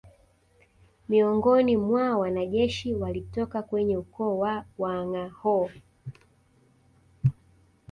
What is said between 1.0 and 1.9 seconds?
Miongoni